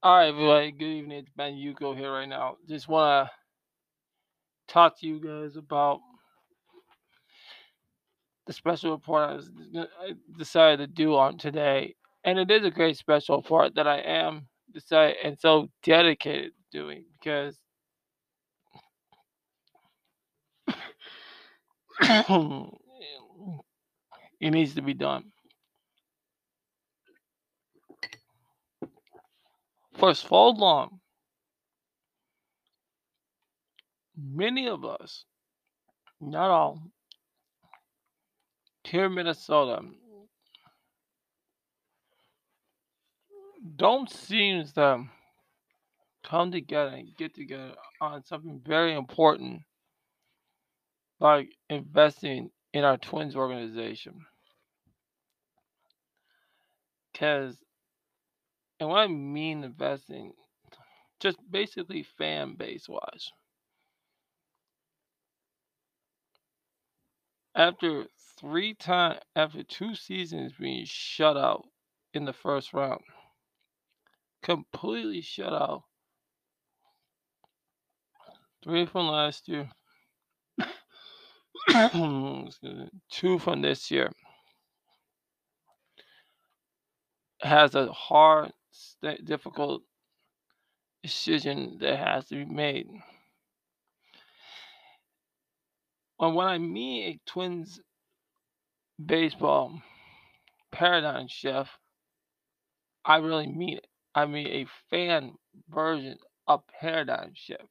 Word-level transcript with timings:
All 0.00 0.16
right, 0.16 0.28
everybody. 0.28 0.70
Good 0.70 0.84
evening. 0.84 1.18
It's 1.18 1.30
Ben 1.36 1.54
Yuko 1.54 1.96
here 1.96 2.12
right 2.12 2.28
now. 2.28 2.54
Just 2.68 2.86
want 2.86 3.26
to 3.26 4.72
talk 4.72 4.96
to 5.00 5.06
you 5.08 5.18
guys 5.18 5.56
about 5.56 5.98
the 8.46 8.52
special 8.52 8.92
report 8.92 9.28
I, 9.28 9.34
was, 9.34 9.50
I 9.76 10.12
decided 10.38 10.78
to 10.78 10.86
do 10.86 11.16
on 11.16 11.36
today, 11.36 11.96
and 12.22 12.38
it 12.38 12.48
is 12.48 12.64
a 12.64 12.70
great 12.70 12.96
special 12.96 13.38
report 13.38 13.74
that 13.74 13.88
I 13.88 13.98
am 13.98 14.46
decided 14.72 15.16
and 15.24 15.36
so 15.36 15.68
dedicated 15.82 16.52
to 16.52 16.78
doing 16.78 17.04
because 17.20 17.58
it 24.40 24.50
needs 24.52 24.76
to 24.76 24.82
be 24.82 24.94
done. 24.94 25.32
For 29.98 30.14
so 30.14 30.50
long, 30.50 31.00
many 34.16 34.68
of 34.68 34.84
us, 34.84 35.24
not 36.20 36.50
all, 36.50 36.82
here 38.84 39.06
in 39.06 39.14
Minnesota, 39.14 39.80
don't 43.76 44.08
seem 44.08 44.64
to 44.76 45.04
come 46.24 46.52
together 46.52 46.90
and 46.90 47.16
get 47.16 47.34
together 47.34 47.72
on 48.00 48.24
something 48.24 48.60
very 48.64 48.94
important 48.94 49.62
like 51.18 51.48
investing 51.68 52.50
in 52.72 52.84
our 52.84 52.98
twins 52.98 53.34
organization. 53.34 54.14
Because, 57.12 57.56
and 58.80 58.88
what 58.88 58.98
I 59.00 59.06
mean 59.08 59.64
investing, 59.64 60.32
just 61.20 61.38
basically 61.50 62.04
fan 62.18 62.54
base 62.56 62.88
wise. 62.88 63.30
After 67.54 68.06
three 68.38 68.74
time 68.74 69.18
after 69.34 69.64
two 69.64 69.94
seasons 69.94 70.52
being 70.58 70.84
shut 70.86 71.36
out 71.36 71.66
in 72.14 72.24
the 72.24 72.32
first 72.32 72.72
round, 72.72 73.00
completely 74.42 75.22
shut 75.22 75.52
out. 75.52 75.82
Three 78.62 78.86
from 78.86 79.08
last 79.08 79.48
year, 79.48 79.68
two 83.10 83.38
from 83.38 83.62
this 83.62 83.90
year. 83.90 84.12
Has 87.42 87.74
a 87.74 87.92
hard, 87.92 88.52
difficult 89.24 89.82
decision 91.02 91.78
that 91.80 91.98
has 91.98 92.28
to 92.28 92.34
be 92.34 92.44
made. 92.44 92.88
And 96.20 96.34
when 96.34 96.46
I 96.46 96.58
mean 96.58 97.02
a 97.04 97.30
Twins 97.30 97.80
baseball 99.04 99.80
paradigm 100.72 101.28
shift, 101.28 101.70
I 103.04 103.16
really 103.16 103.46
mean 103.46 103.78
it. 103.78 103.86
I 104.14 104.26
mean 104.26 104.46
a 104.48 104.66
fan 104.90 105.32
version 105.68 106.18
of 106.46 106.62
paradigm 106.80 107.32
shift. 107.34 107.62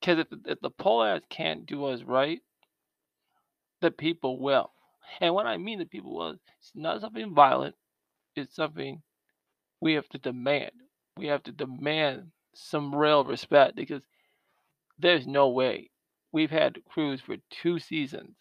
Because 0.00 0.18
if, 0.20 0.38
if 0.46 0.60
the 0.60 0.70
Pohlads 0.70 1.22
can't 1.28 1.66
do 1.66 1.86
us 1.86 2.02
right, 2.02 2.40
the 3.80 3.90
people 3.90 4.40
will. 4.40 4.70
And 5.20 5.34
what 5.34 5.46
I 5.46 5.56
mean 5.56 5.78
the 5.78 5.86
people 5.86 6.14
will, 6.14 6.36
it's 6.58 6.72
not 6.74 7.00
something 7.00 7.34
violent, 7.34 7.74
it's 8.36 8.54
something 8.54 9.02
we 9.80 9.94
have 9.94 10.08
to 10.10 10.18
demand. 10.18 10.72
We 11.16 11.26
have 11.26 11.42
to 11.44 11.52
demand 11.52 12.32
some 12.54 12.94
real 12.94 13.24
respect 13.24 13.76
because 13.76 14.02
there's 14.98 15.26
no 15.26 15.48
way. 15.48 15.90
We've 16.32 16.50
had 16.50 16.78
Cruz 16.88 17.20
for 17.20 17.36
two 17.50 17.78
seasons. 17.78 18.36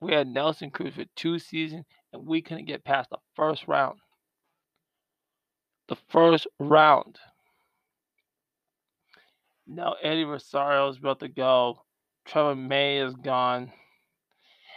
We 0.00 0.12
had 0.12 0.26
Nelson 0.26 0.70
Cruz 0.70 0.94
for 0.94 1.04
two 1.16 1.38
seasons, 1.38 1.84
and 2.12 2.26
we 2.26 2.42
couldn't 2.42 2.66
get 2.66 2.84
past 2.84 3.10
the 3.10 3.18
first 3.34 3.66
round. 3.66 3.98
The 5.88 5.96
first 6.08 6.46
round. 6.58 7.18
Now 9.66 9.94
Eddie 10.02 10.24
Rosario 10.24 10.88
is 10.88 10.98
about 10.98 11.20
to 11.20 11.28
go. 11.28 11.84
Trevor 12.24 12.54
May 12.54 12.98
is 12.98 13.14
gone. 13.14 13.72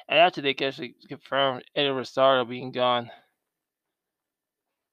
And 0.07 0.19
after 0.19 0.41
they 0.41 0.51
actually 0.51 0.95
confirm 1.07 1.61
Eddie 1.75 1.89
Rosario 1.89 2.45
being 2.45 2.71
gone. 2.71 3.09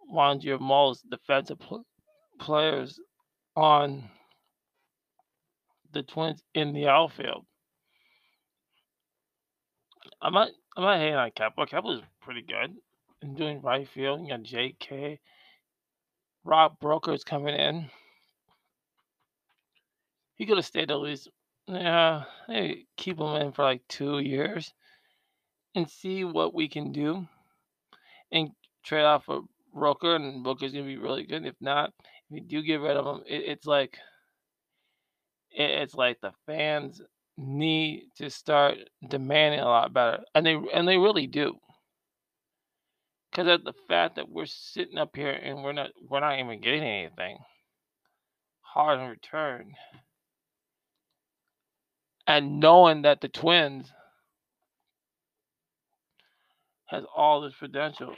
One 0.06 0.36
of 0.36 0.44
your 0.44 0.58
most 0.58 1.08
defensive 1.10 1.58
pl- 1.58 1.86
players 2.38 3.00
on 3.56 4.04
the 5.92 6.02
Twins 6.02 6.42
in 6.54 6.72
the 6.72 6.88
outfield. 6.88 7.46
I'm 10.20 10.32
not, 10.32 10.48
I'm 10.76 10.82
not 10.82 10.98
hating 10.98 11.14
on 11.14 11.30
Kepler. 11.30 11.66
Kepler's 11.66 12.02
pretty 12.20 12.42
good 12.42 12.74
and 13.22 13.36
doing 13.36 13.62
right 13.62 13.88
field. 13.88 14.20
You 14.22 14.28
got 14.28 14.42
J.K. 14.42 15.20
Rob 16.44 16.78
Broker's 16.80 17.24
coming 17.24 17.54
in. 17.54 17.90
He 20.36 20.46
could 20.46 20.58
have 20.58 20.66
stayed 20.66 20.90
at 20.90 21.00
least, 21.00 21.28
yeah, 21.66 22.24
hey, 22.48 22.84
keep 22.96 23.18
him 23.18 23.34
in 23.36 23.52
for 23.52 23.62
like 23.62 23.82
two 23.88 24.18
years 24.18 24.72
and 25.74 25.88
see 25.88 26.24
what 26.24 26.54
we 26.54 26.68
can 26.68 26.92
do 26.92 27.26
and 28.32 28.50
trade 28.84 29.04
off 29.04 29.24
for 29.24 29.42
Rooker, 29.74 30.16
and 30.16 30.44
Rooker's 30.44 30.72
gonna 30.72 30.84
be 30.84 30.96
really 30.96 31.24
good. 31.24 31.44
If 31.44 31.56
not, 31.60 31.90
if 32.00 32.04
we 32.30 32.40
do 32.40 32.62
get 32.62 32.80
rid 32.80 32.96
of 32.96 33.06
him, 33.06 33.22
it, 33.26 33.42
it's 33.46 33.66
like 33.66 33.98
it, 35.50 35.70
it's 35.70 35.94
like 35.94 36.20
the 36.20 36.32
fans 36.46 37.00
need 37.36 38.08
to 38.16 38.30
start 38.30 38.76
demanding 39.08 39.60
a 39.60 39.64
lot 39.64 39.92
better, 39.92 40.22
and 40.34 40.46
they 40.46 40.58
and 40.72 40.86
they 40.86 40.98
really 40.98 41.26
do. 41.26 41.54
Because 43.30 43.48
of 43.48 43.64
the 43.64 43.72
fact 43.88 44.16
that 44.16 44.28
we're 44.28 44.46
sitting 44.46 44.96
up 44.98 45.16
here 45.16 45.32
and 45.32 45.64
we're 45.64 45.72
not 45.72 45.90
we're 46.08 46.20
not 46.20 46.38
even 46.38 46.60
getting 46.60 46.84
anything 46.84 47.38
hard 48.60 49.00
in 49.00 49.08
return, 49.08 49.72
and 52.26 52.60
knowing 52.60 53.02
that 53.02 53.20
the 53.20 53.28
Twins 53.28 53.92
has 56.86 57.04
all 57.16 57.40
this 57.40 57.54
potential, 57.58 58.14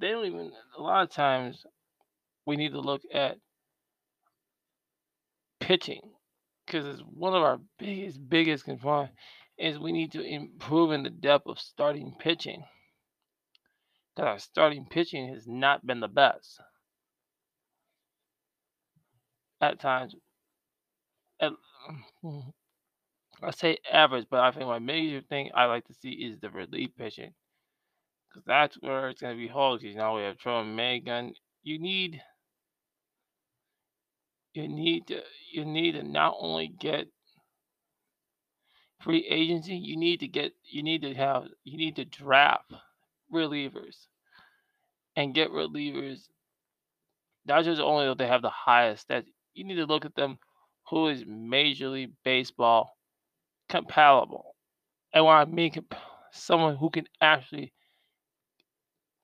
they 0.00 0.08
don't 0.10 0.26
even. 0.26 0.52
A 0.78 0.82
lot 0.82 1.02
of 1.04 1.10
times, 1.10 1.64
we 2.46 2.56
need 2.56 2.72
to 2.72 2.80
look 2.80 3.02
at 3.12 3.36
pitching 5.60 6.00
because 6.66 6.86
it's 6.86 7.02
one 7.02 7.34
of 7.34 7.42
our 7.42 7.60
biggest 7.78 8.18
biggest 8.28 8.64
concerns 8.64 9.10
is 9.58 9.78
we 9.78 9.92
need 9.92 10.12
to 10.12 10.22
improve 10.22 10.90
in 10.92 11.02
the 11.02 11.10
depth 11.10 11.46
of 11.46 11.58
starting 11.58 12.14
pitching 12.18 12.64
because 14.16 14.26
our 14.26 14.38
starting 14.38 14.86
pitching 14.90 15.32
has 15.34 15.46
not 15.46 15.86
been 15.86 16.00
the 16.00 16.08
best 16.08 16.60
at 19.60 19.78
times. 19.78 20.14
At, 21.40 21.52
I 23.42 23.50
say 23.52 23.78
average, 23.90 24.26
but 24.30 24.40
I 24.40 24.50
think 24.50 24.66
my 24.66 24.78
major 24.78 25.22
thing 25.22 25.50
I 25.54 25.66
like 25.66 25.86
to 25.86 25.94
see 25.94 26.10
is 26.10 26.38
the 26.40 26.50
relief 26.50 26.90
pitching 26.96 27.32
because 28.30 28.44
that's 28.46 28.76
where 28.80 29.08
it's 29.08 29.20
going 29.20 29.36
to 29.36 29.40
be. 29.40 29.48
Because 29.48 29.96
now 29.96 30.16
we 30.16 30.22
have 30.22 30.38
Trevor 30.38 30.64
May 30.64 31.00
gone. 31.00 31.34
You 31.62 31.78
need 31.78 32.22
you 34.54 34.68
need 34.68 35.06
to 35.08 35.22
you 35.52 35.64
need 35.64 35.92
to 35.92 36.02
not 36.02 36.34
only 36.38 36.68
get 36.68 37.06
free 39.00 39.26
agency, 39.26 39.76
you 39.76 39.96
need 39.96 40.20
to 40.20 40.28
get 40.28 40.52
you 40.64 40.82
need 40.82 41.02
to 41.02 41.14
have 41.14 41.44
you 41.64 41.76
need 41.76 41.96
to 41.96 42.04
draft 42.04 42.72
relievers 43.32 44.06
and 45.16 45.34
get 45.34 45.50
relievers. 45.50 46.28
Not 47.46 47.64
just 47.64 47.80
only 47.80 48.06
that 48.06 48.18
they 48.18 48.26
have 48.26 48.42
the 48.42 48.50
highest 48.50 49.08
that 49.08 49.24
you 49.54 49.64
need 49.64 49.76
to 49.76 49.86
look 49.86 50.04
at 50.04 50.14
them 50.14 50.38
who 50.88 51.08
is 51.08 51.24
Major 51.26 51.88
League 51.88 52.12
Baseball 52.24 52.96
compatible. 53.68 54.54
And 55.12 55.24
when 55.24 55.34
I 55.36 55.44
mean 55.44 55.72
comp- 55.72 55.94
someone 56.32 56.76
who 56.76 56.90
can 56.90 57.06
actually 57.20 57.72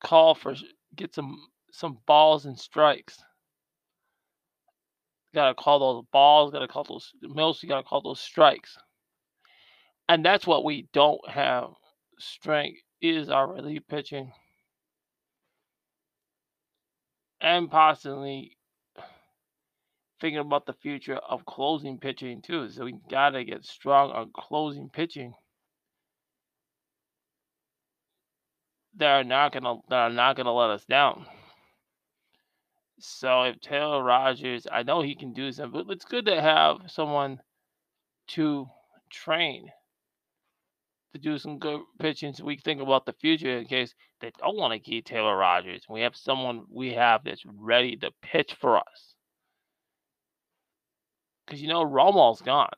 call 0.02 0.34
for 0.34 0.54
get 0.94 1.14
some 1.14 1.38
some 1.72 1.98
balls 2.06 2.46
and 2.46 2.58
strikes. 2.58 3.18
Gotta 5.34 5.54
call 5.54 5.78
those 5.78 6.04
balls, 6.12 6.52
gotta 6.52 6.68
call 6.68 6.84
those 6.84 7.12
mostly 7.22 7.68
gotta 7.68 7.82
call 7.82 8.00
those 8.00 8.20
strikes. 8.20 8.76
And 10.08 10.24
that's 10.24 10.46
what 10.46 10.64
we 10.64 10.88
don't 10.92 11.28
have 11.28 11.70
strength 12.18 12.80
is 13.00 13.28
our 13.28 13.52
relief 13.52 13.82
pitching. 13.88 14.32
And 17.40 17.70
possibly 17.70 18.56
thinking 20.20 20.38
about 20.38 20.64
the 20.64 20.72
future 20.72 21.16
of 21.16 21.44
closing 21.44 21.98
pitching 21.98 22.40
too. 22.40 22.70
So 22.70 22.84
we 22.84 22.94
gotta 23.10 23.44
get 23.44 23.64
strong 23.64 24.10
on 24.12 24.30
closing 24.34 24.88
pitching. 24.88 25.34
That 28.96 29.10
are 29.10 29.24
not 29.24 29.52
gonna 29.52 29.76
that 29.88 29.96
are 29.96 30.10
not 30.10 30.36
gonna 30.36 30.52
let 30.52 30.70
us 30.70 30.84
down. 30.86 31.26
So 32.98 33.42
if 33.42 33.60
Taylor 33.60 34.02
Rogers, 34.02 34.66
I 34.70 34.82
know 34.82 35.02
he 35.02 35.14
can 35.14 35.34
do 35.34 35.52
something, 35.52 35.84
but 35.86 35.92
it's 35.92 36.04
good 36.04 36.26
to 36.26 36.40
have 36.40 36.78
someone 36.90 37.40
to 38.28 38.68
train 39.10 39.70
to 41.16 41.18
do 41.18 41.38
some 41.38 41.58
good 41.58 41.80
pitching 41.98 42.32
so 42.32 42.44
we 42.44 42.56
think 42.56 42.80
about 42.80 43.06
the 43.06 43.12
future 43.12 43.58
in 43.58 43.66
case 43.66 43.94
they 44.20 44.30
don't 44.38 44.56
want 44.56 44.72
to 44.72 44.78
keep 44.78 45.04
Taylor 45.04 45.36
Rogers. 45.36 45.84
We 45.88 46.02
have 46.02 46.16
someone 46.16 46.64
we 46.70 46.92
have 46.94 47.24
that's 47.24 47.44
ready 47.46 47.96
to 47.96 48.10
pitch 48.22 48.54
for 48.60 48.78
us. 48.78 49.14
Because 51.46 51.62
you 51.62 51.68
know 51.68 51.84
Romo's 51.84 52.42
gone. 52.42 52.68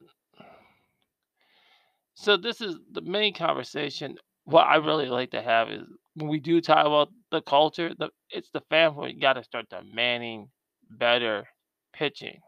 So 2.15 2.37
this 2.37 2.61
is 2.61 2.77
the 2.93 3.01
main 3.01 3.33
conversation. 3.33 4.17
What 4.49 4.67
I 4.67 4.77
really 4.77 5.11
like 5.11 5.33
to 5.33 5.43
have 5.43 5.69
is 5.69 5.83
when 6.15 6.31
we 6.31 6.41
do 6.41 6.63
talk 6.63 6.87
about 6.87 7.11
the 7.31 7.43
culture, 7.43 7.95
the 7.95 8.09
it's 8.31 8.49
the 8.49 8.63
fan 8.71 8.97
you 9.03 9.21
got 9.21 9.35
to 9.35 9.45
start 9.45 9.69
demanding 9.69 10.49
better 10.89 11.47
pitching. 11.93 12.41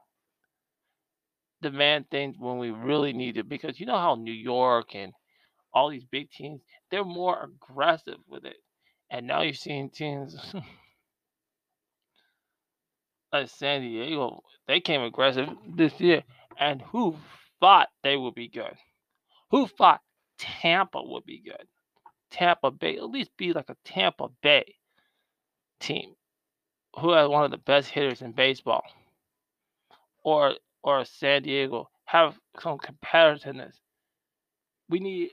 Demand 1.60 2.08
things 2.10 2.36
when 2.38 2.56
we 2.56 2.70
really 2.70 3.12
need 3.12 3.36
it 3.36 3.50
because 3.50 3.78
you 3.78 3.84
know 3.84 3.98
how 3.98 4.14
New 4.14 4.32
York 4.32 4.94
and 4.94 5.12
all 5.74 5.90
these 5.90 6.06
big 6.06 6.30
teams 6.30 6.62
they're 6.90 7.04
more 7.04 7.44
aggressive 7.44 8.20
with 8.26 8.46
it, 8.46 8.56
and 9.10 9.26
now 9.26 9.42
you're 9.42 9.52
seeing 9.52 9.90
teams 9.90 10.54
like 13.30 13.50
San 13.50 13.82
Diego 13.82 14.42
they 14.66 14.80
came 14.80 15.02
aggressive 15.02 15.50
this 15.76 16.00
year, 16.00 16.24
and 16.58 16.80
who 16.80 17.18
thought 17.60 17.90
they 18.02 18.16
would 18.16 18.34
be 18.34 18.48
good? 18.48 18.78
Who 19.50 19.66
thought 19.66 20.00
Tampa 20.38 21.02
would 21.02 21.26
be 21.26 21.42
good? 21.42 21.68
Tampa 22.30 22.70
Bay, 22.70 22.96
at 22.96 23.10
least 23.10 23.30
be 23.36 23.52
like 23.52 23.68
a 23.68 23.76
Tampa 23.84 24.28
Bay 24.42 24.76
team 25.80 26.14
who 26.98 27.12
has 27.12 27.28
one 27.28 27.44
of 27.44 27.50
the 27.50 27.58
best 27.58 27.90
hitters 27.90 28.22
in 28.22 28.32
baseball, 28.32 28.82
or 30.22 30.54
or 30.82 31.04
San 31.04 31.42
Diego 31.42 31.88
have 32.04 32.38
some 32.60 32.78
competitiveness. 32.78 33.74
We 34.88 35.00
need 35.00 35.30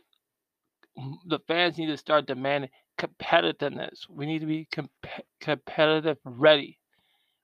the 1.25 1.39
fans 1.47 1.77
need 1.77 1.87
to 1.87 1.97
start 1.97 2.25
demanding 2.25 2.69
competitiveness. 2.97 4.09
We 4.09 4.25
need 4.25 4.39
to 4.39 4.47
be 4.47 4.67
comp- 4.71 4.91
competitive 5.39 6.17
ready 6.23 6.79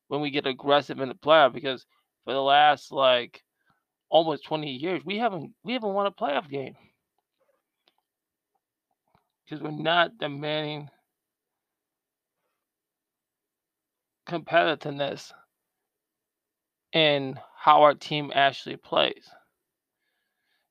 when 0.07 0.21
we 0.21 0.31
get 0.31 0.47
aggressive 0.47 1.00
in 1.00 1.09
the 1.09 1.15
playoff 1.15 1.53
because 1.53 1.85
for 2.23 2.33
the 2.33 2.41
last 2.41 2.91
like 2.91 3.44
almost 4.09 4.45
20 4.45 4.69
years 4.69 5.03
we 5.03 5.17
haven't 5.17 5.53
we 5.63 5.73
haven't 5.73 5.94
won 5.94 6.05
a 6.05 6.11
playoff 6.11 6.47
game 6.47 6.75
because 9.45 9.61
we're 9.61 9.71
not 9.71 10.17
demanding 10.17 10.89
competitiveness 14.27 15.31
in 16.93 17.39
how 17.57 17.81
our 17.83 17.93
team 17.93 18.31
actually 18.33 18.77
plays. 18.77 19.29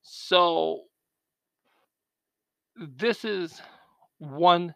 So 0.03 0.83
this 2.77 3.25
is 3.25 3.61
one 4.19 4.75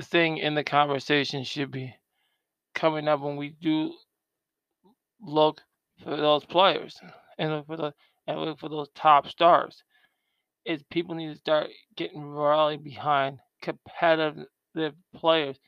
thing 0.00 0.38
in 0.38 0.54
the 0.54 0.64
conversation 0.64 1.44
should 1.44 1.70
be 1.70 1.94
coming 2.74 3.06
up 3.06 3.20
when 3.20 3.36
we 3.36 3.50
do 3.60 3.92
look 5.20 5.60
for 6.02 6.16
those 6.16 6.44
players 6.44 6.98
and 7.38 7.50
look 7.50 7.66
for 7.66 7.76
the 7.76 7.94
and 8.26 8.40
look 8.40 8.58
for 8.58 8.68
those 8.68 8.88
top 8.94 9.28
stars. 9.28 9.82
Is 10.64 10.82
people 10.90 11.14
need 11.14 11.32
to 11.32 11.36
start 11.36 11.70
getting 11.96 12.24
rallied 12.24 12.84
behind 12.84 13.38
competitive 13.62 14.46
players 15.14 15.58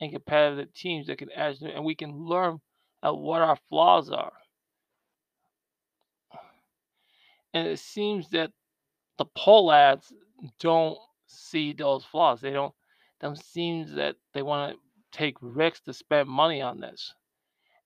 and 0.00 0.12
competitive 0.12 0.72
teams 0.74 1.06
that 1.08 1.18
can 1.18 1.30
actually 1.32 1.72
and 1.72 1.84
we 1.84 1.94
can 1.94 2.24
learn 2.24 2.60
at 3.02 3.16
what 3.16 3.42
our 3.42 3.58
flaws 3.68 4.10
are. 4.10 4.32
And 7.54 7.66
it 7.66 7.78
seems 7.78 8.28
that 8.30 8.52
the 9.16 9.26
Pohlads 9.26 10.12
don't 10.60 10.98
see 11.26 11.72
those 11.72 12.04
flaws. 12.04 12.40
They 12.40 12.52
don't. 12.52 12.74
Them 13.20 13.34
seems 13.34 13.94
that 13.94 14.16
they 14.32 14.42
want 14.42 14.74
to 14.74 14.78
take 15.18 15.34
risks 15.40 15.80
to 15.80 15.92
spend 15.92 16.28
money 16.28 16.62
on 16.62 16.78
this, 16.78 17.12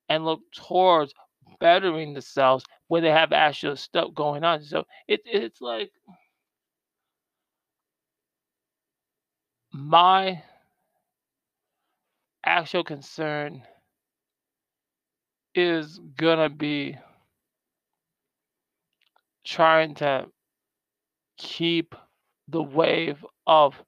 and 0.08 0.24
look 0.24 0.40
towards 0.52 1.14
bettering 1.60 2.12
themselves 2.12 2.64
where 2.88 3.00
they 3.00 3.10
have 3.10 3.32
actual 3.32 3.76
stuff 3.76 4.12
going 4.14 4.44
on. 4.44 4.62
So 4.62 4.84
it, 5.08 5.20
it's 5.24 5.60
like 5.60 5.90
my 9.72 10.42
actual 12.44 12.84
concern 12.84 13.62
is 15.54 16.00
gonna 16.16 16.48
be 16.48 16.96
trying 19.44 19.94
to 19.94 20.26
keep 21.36 21.94
the 22.48 22.62
wave 22.62 23.24
of 23.46 23.82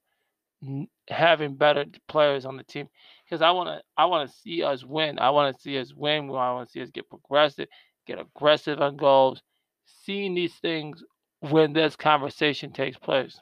having 1.08 1.54
better 1.56 1.84
players 2.08 2.44
on 2.44 2.56
the 2.56 2.64
team 2.64 2.88
because 3.24 3.42
I 3.42 3.50
want 3.50 3.68
to 3.68 3.82
I 3.96 4.06
want 4.06 4.28
to 4.28 4.36
see 4.36 4.62
us 4.62 4.84
win. 4.84 5.18
I 5.18 5.30
want 5.30 5.54
to 5.54 5.62
see 5.62 5.78
us 5.78 5.92
win. 5.94 6.30
I 6.30 6.52
want 6.52 6.68
to 6.68 6.72
see 6.72 6.80
us 6.82 6.90
get 6.90 7.08
progressive, 7.08 7.68
get 8.06 8.18
aggressive 8.18 8.80
on 8.80 8.96
goals. 8.96 9.42
Seeing 9.86 10.34
these 10.34 10.54
things 10.54 11.02
when 11.40 11.72
this 11.72 11.96
conversation 11.96 12.72
takes 12.72 12.98
place. 12.98 13.38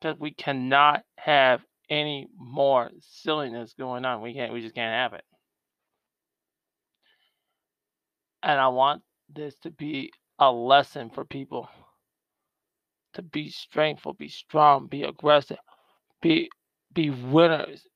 Because 0.00 0.18
we 0.18 0.32
cannot 0.32 1.02
have 1.16 1.60
any 1.90 2.28
more 2.36 2.90
silliness 3.00 3.74
going 3.78 4.04
on. 4.04 4.22
We 4.22 4.34
can't 4.34 4.52
we 4.52 4.60
just 4.60 4.74
can't 4.74 4.94
have 4.94 5.18
it. 5.18 5.24
And 8.42 8.60
I 8.60 8.68
want 8.68 9.02
this 9.28 9.56
to 9.62 9.70
be 9.70 10.12
a 10.38 10.50
lesson 10.50 11.10
for 11.10 11.24
people 11.24 11.68
to 13.14 13.22
be 13.22 13.50
strengthful, 13.50 14.12
be 14.12 14.28
strong, 14.28 14.86
be 14.86 15.02
aggressive, 15.02 15.58
be 16.22 16.48
be 16.92 17.10
winners. 17.10 17.86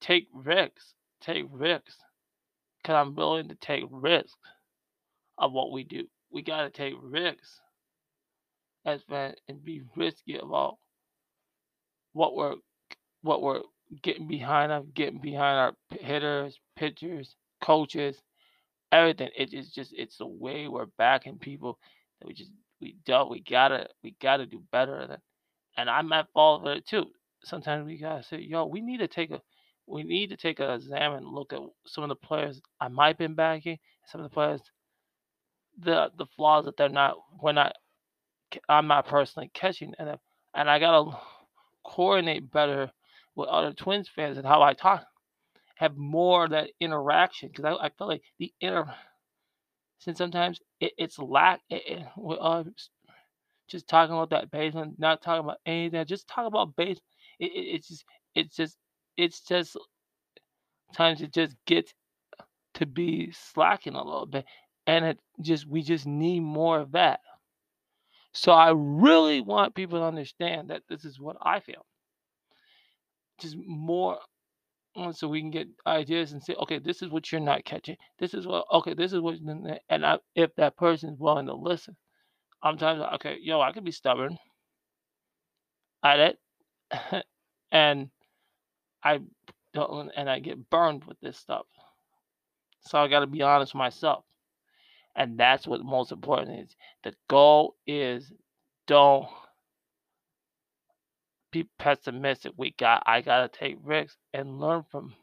Take 0.00 0.28
risks. 0.32 0.94
Take 1.20 1.46
risks. 1.50 1.96
Cause 2.84 2.94
I'm 2.94 3.14
willing 3.14 3.48
to 3.48 3.54
take 3.56 3.84
risks 3.90 4.34
of 5.36 5.52
what 5.52 5.72
we 5.72 5.84
do. 5.84 6.04
We 6.30 6.42
gotta 6.42 6.70
take 6.70 6.94
risks 7.00 7.60
as 8.88 9.02
and 9.48 9.64
be 9.64 9.82
risky 9.96 10.38
about 10.38 10.76
what 12.12 12.34
we're 12.34 12.54
what 13.22 13.42
we're 13.42 13.62
getting 14.02 14.26
behind 14.26 14.72
of 14.72 14.94
getting 14.94 15.20
behind 15.20 15.58
our 15.58 15.72
hitters, 16.00 16.58
pitchers, 16.76 17.34
coaches, 17.62 18.16
everything. 18.92 19.28
It 19.36 19.52
is 19.52 19.70
just 19.70 19.92
it's 19.96 20.18
the 20.18 20.26
way 20.26 20.68
we're 20.68 20.86
backing 20.98 21.38
people 21.38 21.78
that 22.20 22.26
we 22.26 22.34
just 22.34 22.50
we 22.80 22.96
don't 23.06 23.30
we 23.30 23.40
gotta 23.40 23.88
we 24.02 24.14
gotta 24.22 24.46
do 24.46 24.62
better 24.72 25.06
than 25.06 25.18
and 25.76 25.90
I'm 25.90 26.12
at 26.12 26.32
fault 26.32 26.62
of 26.62 26.76
it 26.76 26.86
too. 26.86 27.06
Sometimes 27.44 27.86
we 27.86 27.98
gotta 27.98 28.22
say, 28.22 28.38
yo, 28.38 28.66
we 28.66 28.80
need 28.80 28.98
to 28.98 29.08
take 29.08 29.30
a 29.30 29.40
we 29.86 30.02
need 30.02 30.30
to 30.30 30.36
take 30.36 30.60
a 30.60 30.74
exam 30.74 31.14
and 31.14 31.26
look 31.26 31.52
at 31.52 31.60
some 31.86 32.04
of 32.04 32.08
the 32.08 32.16
players 32.16 32.60
I 32.80 32.88
might 32.88 33.08
have 33.08 33.18
been 33.18 33.34
backing, 33.34 33.78
some 34.06 34.20
of 34.20 34.30
the 34.30 34.34
players 34.34 34.60
the 35.80 36.10
the 36.18 36.26
flaws 36.36 36.64
that 36.64 36.76
they're 36.76 36.88
not 36.88 37.16
we're 37.40 37.52
not 37.52 37.72
I'm 38.68 38.88
not 38.88 39.06
personally 39.08 39.50
catching 39.54 39.94
and 39.98 40.18
and 40.54 40.70
I 40.70 40.78
gotta 40.78 41.16
coordinate 41.86 42.50
better 42.50 42.90
with 43.36 43.48
other 43.48 43.72
Twins 43.72 44.08
fans 44.08 44.38
and 44.38 44.46
how 44.46 44.62
I 44.62 44.74
talk 44.74 45.06
have 45.76 45.96
more 45.96 46.44
of 46.44 46.50
that 46.50 46.70
interaction 46.80 47.48
because 47.50 47.64
I, 47.64 47.86
I 47.86 47.90
feel 47.90 48.08
like 48.08 48.22
the 48.38 48.52
inter 48.60 48.92
since 50.00 50.18
sometimes 50.18 50.60
it, 50.80 50.92
it's 50.98 51.18
lack 51.18 51.60
it, 51.70 51.82
it, 51.86 52.06
uh, 52.40 52.64
just 53.68 53.88
talking 53.88 54.14
about 54.14 54.30
that 54.30 54.50
basement, 54.50 54.98
not 54.98 55.22
talking 55.22 55.44
about 55.44 55.58
anything, 55.66 56.04
just 56.06 56.28
talk 56.28 56.46
about 56.46 56.76
base. 56.76 56.98
It, 57.38 57.46
it, 57.52 57.76
it's 57.76 57.88
just 57.88 58.04
it's 58.34 58.56
just 58.56 58.76
it's 59.16 59.40
just 59.42 59.76
times 60.94 61.22
it 61.22 61.32
just 61.32 61.56
gets 61.66 61.92
to 62.74 62.86
be 62.86 63.32
slacking 63.32 63.94
a 63.94 64.04
little 64.04 64.26
bit, 64.26 64.44
and 64.86 65.04
it 65.04 65.18
just 65.40 65.66
we 65.66 65.82
just 65.82 66.06
need 66.06 66.40
more 66.40 66.80
of 66.80 66.92
that. 66.92 67.20
So 68.32 68.52
I 68.52 68.72
really 68.74 69.40
want 69.40 69.74
people 69.74 69.98
to 69.98 70.04
understand 70.04 70.70
that 70.70 70.82
this 70.88 71.04
is 71.04 71.18
what 71.18 71.36
I 71.42 71.60
feel. 71.60 71.86
Just 73.40 73.56
more 73.66 74.18
so 75.12 75.28
we 75.28 75.40
can 75.40 75.50
get 75.50 75.68
ideas 75.86 76.32
and 76.32 76.42
say, 76.42 76.54
okay, 76.54 76.78
this 76.78 77.02
is 77.02 77.10
what 77.10 77.30
you're 77.30 77.40
not 77.40 77.64
catching. 77.64 77.96
This 78.18 78.34
is 78.34 78.46
what, 78.46 78.64
okay, 78.72 78.94
this 78.94 79.12
is 79.12 79.20
what, 79.20 79.36
and 79.88 80.04
I, 80.06 80.18
if 80.34 80.54
that 80.56 80.76
person 80.76 81.10
is 81.10 81.20
willing 81.20 81.46
to 81.46 81.54
listen, 81.54 81.96
I'm 82.62 82.78
telling 82.78 83.00
you, 83.00 83.06
okay, 83.14 83.36
yo, 83.40 83.60
I 83.60 83.72
can 83.72 83.84
be 83.84 83.92
stubborn 83.92 84.36
at 86.02 86.20
it, 87.12 87.24
and 87.72 88.10
I 89.04 89.20
don't, 89.74 90.10
and 90.16 90.28
I 90.28 90.40
get 90.40 90.68
burned 90.70 91.04
with 91.04 91.18
this 91.20 91.36
stuff. 91.38 91.66
So 92.80 92.98
I 92.98 93.08
got 93.08 93.20
to 93.20 93.26
be 93.26 93.42
honest 93.42 93.74
with 93.74 93.78
myself, 93.78 94.24
and 95.18 95.36
that's 95.36 95.66
what 95.66 95.84
most 95.84 96.12
important 96.12 96.60
is. 96.60 96.76
The 97.02 97.12
goal 97.28 97.74
is 97.86 98.32
don't 98.86 99.26
be 101.50 101.68
pessimistic. 101.78 102.52
We 102.56 102.70
got 102.78 103.02
I 103.04 103.20
gotta 103.20 103.48
take 103.48 103.76
risks 103.82 104.16
and 104.32 104.60
learn 104.60 104.84
from 104.90 105.14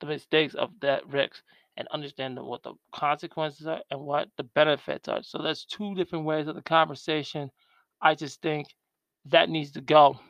the 0.00 0.06
mistakes 0.06 0.54
of 0.54 0.70
that 0.82 1.08
risks 1.08 1.42
and 1.76 1.88
understand 1.90 2.38
what 2.38 2.62
the 2.62 2.74
consequences 2.92 3.66
are 3.66 3.80
and 3.90 4.00
what 4.00 4.28
the 4.36 4.44
benefits 4.44 5.08
are. 5.08 5.22
So 5.22 5.38
that's 5.38 5.64
two 5.64 5.94
different 5.94 6.26
ways 6.26 6.46
of 6.46 6.54
the 6.54 6.62
conversation. 6.62 7.50
I 8.02 8.14
just 8.14 8.42
think 8.42 8.68
that 9.26 9.48
needs 9.48 9.72
to 9.72 9.80
go 9.80 10.20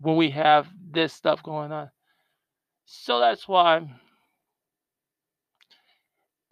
when 0.00 0.16
we 0.16 0.30
have 0.30 0.68
this 0.90 1.12
stuff 1.12 1.42
going 1.42 1.72
on. 1.72 1.90
So 2.86 3.18
that's 3.18 3.48
why. 3.48 3.88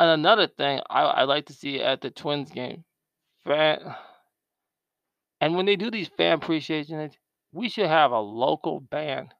And 0.00 0.08
another 0.08 0.46
thing 0.46 0.80
I, 0.88 1.02
I 1.02 1.22
like 1.24 1.46
to 1.46 1.52
see 1.52 1.82
at 1.82 2.00
the 2.00 2.10
Twins 2.10 2.50
game, 2.50 2.84
fan, 3.44 3.80
and 5.42 5.54
when 5.56 5.66
they 5.66 5.76
do 5.76 5.90
these 5.90 6.08
fan 6.08 6.38
appreciation, 6.38 6.96
nights, 6.96 7.18
we 7.52 7.68
should 7.68 7.86
have 7.86 8.10
a 8.10 8.18
local 8.18 8.80
band, 8.80 9.34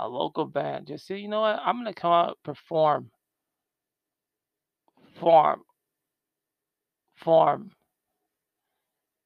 a 0.00 0.08
local 0.08 0.46
band. 0.46 0.88
Just 0.88 1.06
say, 1.06 1.18
you 1.18 1.28
know 1.28 1.42
what, 1.42 1.60
I'm 1.64 1.76
gonna 1.76 1.94
come 1.94 2.10
out 2.10 2.38
perform, 2.42 3.12
form, 5.20 5.62
form, 7.14 7.70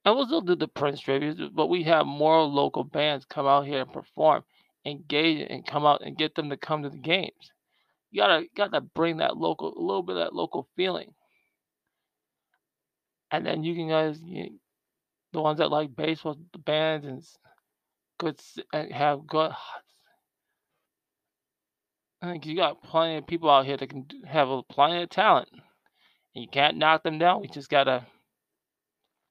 and 0.04 0.16
we'll 0.16 0.26
still 0.26 0.42
do 0.42 0.54
the 0.54 0.68
Prince 0.68 1.00
tributes, 1.00 1.40
but 1.54 1.68
we 1.68 1.84
have 1.84 2.06
more 2.06 2.42
local 2.42 2.84
bands 2.84 3.24
come 3.24 3.46
out 3.46 3.66
here 3.66 3.80
and 3.80 3.92
perform, 3.92 4.44
engage, 4.84 5.46
and 5.48 5.66
come 5.66 5.86
out 5.86 6.02
and 6.04 6.18
get 6.18 6.34
them 6.34 6.50
to 6.50 6.58
come 6.58 6.82
to 6.82 6.90
the 6.90 6.98
games. 6.98 7.52
You 8.10 8.22
gotta 8.22 8.46
gotta 8.56 8.80
bring 8.80 9.18
that 9.18 9.36
local, 9.36 9.72
a 9.76 9.80
little 9.80 10.02
bit 10.02 10.16
of 10.16 10.24
that 10.24 10.34
local 10.34 10.68
feeling, 10.76 11.14
and 13.30 13.44
then 13.44 13.62
you 13.62 13.74
can 13.74 13.88
guys, 13.88 14.20
you, 14.24 14.58
the 15.32 15.42
ones 15.42 15.58
that 15.58 15.70
like 15.70 15.94
baseball, 15.94 16.36
the 16.52 16.58
bands 16.58 17.06
and 17.06 17.22
good 18.18 18.40
and 18.72 18.92
have 18.92 19.26
good. 19.26 19.52
I 22.22 22.32
think 22.32 22.46
you 22.46 22.56
got 22.56 22.82
plenty 22.82 23.16
of 23.18 23.26
people 23.28 23.48
out 23.48 23.66
here 23.66 23.76
that 23.76 23.90
can 23.90 24.06
have 24.26 24.48
a, 24.48 24.62
plenty 24.64 25.02
of 25.02 25.10
talent, 25.10 25.48
and 25.52 26.42
you 26.42 26.48
can't 26.50 26.76
knock 26.76 27.02
them 27.04 27.18
down. 27.18 27.40
We 27.42 27.48
just 27.48 27.70
gotta 27.70 28.06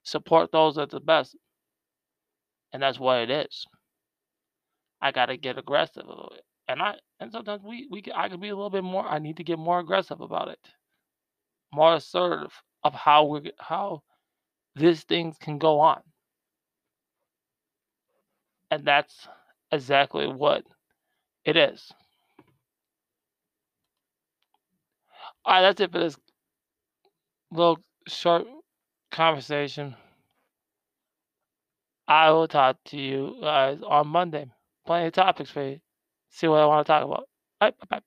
support 0.04 0.52
those 0.52 0.76
that's 0.76 0.94
the 0.94 1.02
best, 1.02 1.36
and 2.72 2.82
that's 2.82 3.00
what 3.00 3.20
it 3.20 3.30
is. 3.30 3.66
I 5.02 5.12
gotta 5.12 5.36
get 5.38 5.58
aggressive 5.58 6.06
a 6.06 6.10
little 6.10 6.32
bit, 6.34 6.46
and 6.68 6.82
I 6.82 6.96
and 7.20 7.32
sometimes 7.32 7.64
we 7.64 7.88
we 7.92 8.02
can, 8.02 8.14
I 8.14 8.30
can 8.30 8.40
be 8.40 8.50
a 8.50 8.56
little 8.56 8.70
bit 8.70 8.84
more. 8.84 9.08
I 9.08 9.20
need 9.20 9.38
to 9.38 9.44
get 9.44 9.60
more 9.60 9.80
aggressive 9.80 10.22
about 10.22 10.50
it, 10.50 10.60
more 11.74 11.96
assertive 11.96 12.54
of 12.84 12.94
how 12.94 13.26
we 13.26 13.52
how 13.60 14.04
these 14.76 15.04
things 15.04 15.38
can 15.40 15.58
go 15.58 15.80
on, 15.80 16.02
and 18.72 18.86
that's 18.86 19.28
exactly 19.72 20.28
what 20.28 20.64
it 21.46 21.58
is. 21.58 21.92
All 25.46 25.54
right, 25.56 25.62
that's 25.62 25.82
it 25.82 25.92
for 25.92 26.00
this 26.00 26.18
little 27.52 27.80
short 28.08 28.46
conversation. 29.12 29.96
I 32.08 32.32
will 32.32 32.50
talk 32.50 32.78
to 32.86 32.98
you 32.98 33.38
guys 33.42 33.80
on 33.82 34.08
Monday. 34.10 34.52
Plenty 34.86 35.08
of 35.08 35.14
topics 35.14 35.52
for 35.52 35.64
you. 35.64 35.80
See 36.38 36.48
what 36.48 36.62
I 36.62 36.66
want 36.68 36.88
to 36.88 36.92
talk 36.94 37.04
about. 37.04 37.28
Bye 37.60 37.74
bye. 37.90 38.02